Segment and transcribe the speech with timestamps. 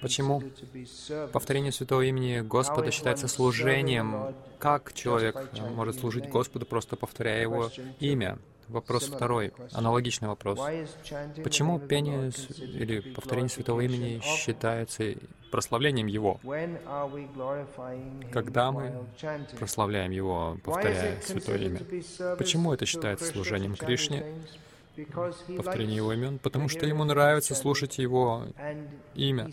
[0.00, 0.42] Почему
[1.32, 4.34] повторение святого имени Господа считается служением?
[4.58, 7.70] Как человек может служить Господу, просто повторяя Его
[8.00, 8.38] имя?
[8.68, 10.58] Вопрос второй, аналогичный вопрос.
[11.42, 15.14] Почему пение или повторение святого имени считается
[15.50, 16.38] прославлением Его?
[18.30, 19.06] Когда мы
[19.58, 21.80] прославляем Его, повторяя святое имя?
[22.36, 24.24] Почему это считается служением Кришне,
[25.56, 26.38] повторение Его имен?
[26.38, 28.46] Потому что Ему нравится слушать Его
[29.14, 29.50] имя.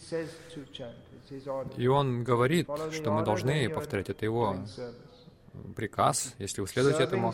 [1.77, 4.09] И Он говорит, что мы должны повторять.
[4.09, 4.57] Это Его
[5.75, 6.33] приказ.
[6.37, 7.33] Если вы следуете этому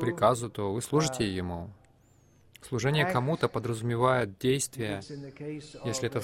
[0.00, 1.70] приказу, то вы служите Ему.
[2.62, 5.00] Служение кому-то подразумевает действие,
[5.84, 6.20] если это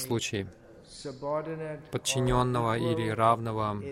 [1.05, 3.83] subordinate or подчиненного или равного.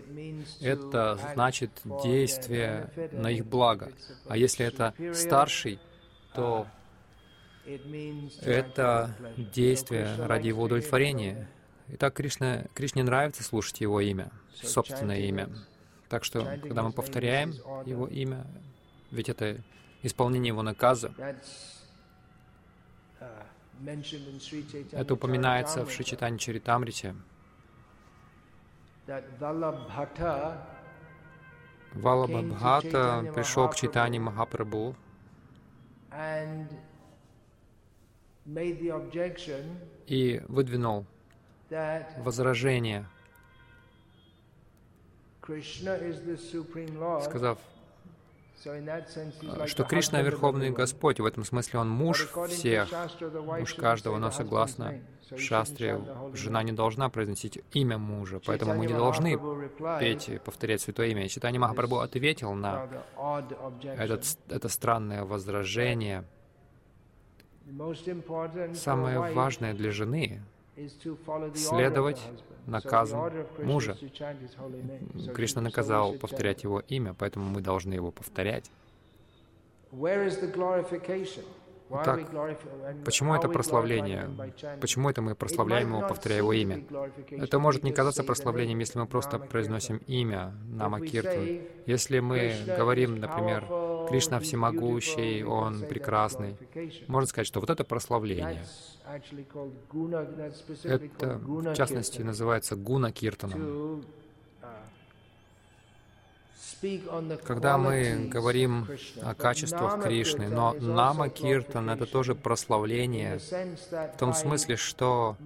[0.60, 1.70] Это значит
[2.02, 3.92] действие на их благо.
[4.26, 5.78] А если это старший,
[6.32, 6.66] то
[8.42, 11.48] это действие ради его удовлетворения.
[11.88, 14.30] Итак, Кришна, Кришне нравится слушать его имя,
[14.62, 15.48] собственное имя.
[16.08, 17.52] Так что, когда мы повторяем
[17.84, 18.46] его имя,
[19.10, 19.58] ведь это
[20.02, 21.12] исполнение его наказа,
[24.92, 27.14] это упоминается в Шичитане Чаритамрите.
[31.94, 34.94] Валабхата пришел к Читани Махапрабху
[40.06, 41.04] и выдвинул
[41.70, 43.06] that возражение,
[45.40, 47.24] Krishna is the supreme Lord.
[47.24, 47.58] сказав,
[49.66, 50.70] что Кришна Верховный.
[50.70, 52.88] Господь, в этом смысле Он муж всех,
[53.58, 55.00] муж каждого, но согласно
[55.36, 56.00] шастре,
[56.34, 59.38] жена не должна произносить имя мужа, поэтому мы не должны
[60.00, 61.28] петь и повторять Святое Имя.
[61.28, 62.88] Читание Махапрабху ответил на
[63.82, 66.24] этот, это странное возражение.
[68.74, 70.42] Самое важное для жены
[71.54, 72.20] следовать
[72.66, 73.96] Krishna мужа.
[75.34, 78.70] Кришна наказал повторять его имя, поэтому мы должны его повторять.
[81.90, 82.20] Итак,
[83.04, 84.30] Почему это прославление?
[84.80, 86.84] Почему это мы прославляем его, повторяя его имя?
[87.30, 91.32] Это может не казаться прославлением, если мы просто произносим имя Нама If we Киртан.
[91.32, 93.66] say, Если мы говорим, например,
[94.08, 96.56] Кришна всемогущий, Он прекрасный,
[97.08, 98.64] можно сказать, что вот это прославление.
[100.84, 103.12] Это, в частности, называется гуна
[107.44, 108.86] Когда мы говорим
[109.22, 115.36] о качествах Кришны, но Нама Киртан— это тоже прославление, в том смысле, что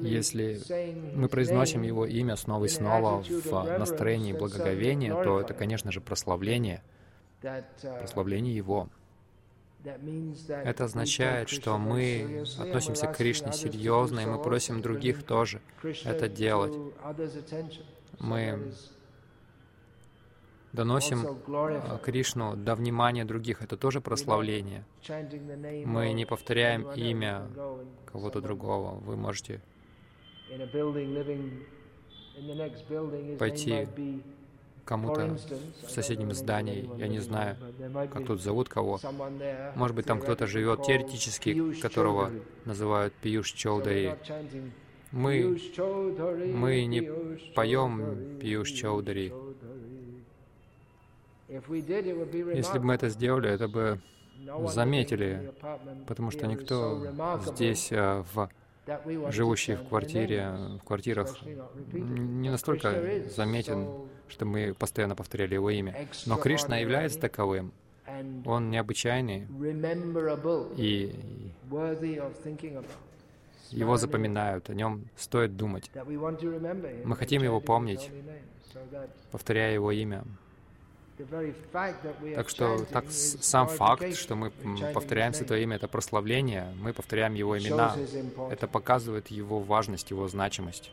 [0.00, 0.60] если
[1.14, 6.82] мы произносим Его имя снова и снова в настроении благоговения, то это, конечно же, прославление,
[7.80, 8.88] прославление Его.
[9.84, 15.60] Это означает, что мы относимся к Кришне серьезно, и мы просим других тоже
[16.04, 16.74] это делать.
[18.18, 18.72] Мы
[20.72, 21.98] Доносим э.
[22.02, 23.62] Кришну до внимания других.
[23.62, 24.84] Это тоже прославление.
[25.84, 27.46] Мы не повторяем имя
[28.06, 28.98] кого-то другого.
[29.00, 29.60] Вы можете
[33.38, 33.88] Пойти
[34.84, 35.38] кому-то
[35.86, 37.56] в соседнем здании, я не знаю,
[38.12, 38.98] как тут зовут кого.
[39.76, 42.30] Может быть, там кто-то живет теоретически, которого
[42.64, 44.16] называют Пиюш Чоудари.
[45.12, 45.60] Мы,
[46.54, 47.02] мы не
[47.54, 49.32] поем Пиюш Чоудари.
[51.52, 54.00] Если бы мы это сделали, это бы
[54.68, 55.52] заметили,
[56.06, 57.06] потому что никто
[57.46, 58.48] здесь, э, в
[59.30, 61.38] живущий в квартире, в квартирах,
[61.92, 63.88] не настолько заметен,
[64.28, 66.08] что мы постоянно повторяли его имя.
[66.26, 67.72] Но Кришна является таковым.
[68.44, 69.46] Он необычайный,
[70.76, 71.14] и
[73.70, 75.90] его запоминают, о нем стоит думать,
[77.04, 78.10] Мы хотим его помнить.
[79.30, 80.24] повторяя его имя.
[82.34, 85.60] Так что так сам факт, что мы We're м, chanting повторяем his Святое.
[85.60, 87.96] Имя, это прославление, мы повторяем его имена.
[88.50, 90.90] Это показывает его важность, его значимость.